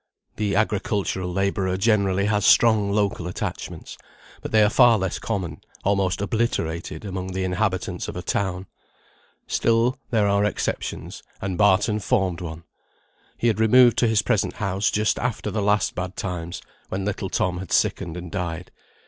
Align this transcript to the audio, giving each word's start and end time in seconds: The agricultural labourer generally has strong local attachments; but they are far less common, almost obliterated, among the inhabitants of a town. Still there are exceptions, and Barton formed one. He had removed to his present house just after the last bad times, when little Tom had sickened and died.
The 0.37 0.55
agricultural 0.55 1.31
labourer 1.31 1.77
generally 1.77 2.25
has 2.25 2.43
strong 2.43 2.91
local 2.91 3.27
attachments; 3.27 3.99
but 4.41 4.51
they 4.51 4.63
are 4.63 4.69
far 4.71 4.97
less 4.97 5.19
common, 5.19 5.61
almost 5.83 6.21
obliterated, 6.21 7.05
among 7.05 7.33
the 7.33 7.43
inhabitants 7.43 8.07
of 8.07 8.15
a 8.15 8.23
town. 8.23 8.65
Still 9.45 9.99
there 10.09 10.27
are 10.27 10.43
exceptions, 10.43 11.21
and 11.39 11.55
Barton 11.55 11.99
formed 11.99 12.41
one. 12.41 12.63
He 13.37 13.45
had 13.45 13.59
removed 13.59 13.95
to 13.99 14.07
his 14.07 14.23
present 14.23 14.53
house 14.53 14.89
just 14.89 15.19
after 15.19 15.51
the 15.51 15.61
last 15.61 15.93
bad 15.93 16.15
times, 16.17 16.63
when 16.89 17.05
little 17.05 17.29
Tom 17.29 17.59
had 17.59 17.71
sickened 17.71 18.17
and 18.17 18.31
died. 18.31 18.71